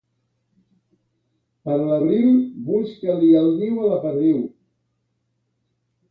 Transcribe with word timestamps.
Per 1.67 1.75
l'abril, 1.81 2.31
busca-li 2.69 3.29
el 3.41 3.51
niu 3.59 3.77
a 3.83 3.91
la 3.91 3.99
perdiu. 4.07 4.41